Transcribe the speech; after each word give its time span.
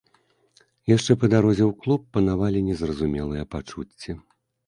Яшчэ 0.91 1.11
па 1.23 1.27
дарозе 1.33 1.63
ў 1.67 1.71
клуб 1.83 2.01
панавалі 2.17 2.59
незразумелыя 2.69 3.43
пачуцці. 3.55 4.11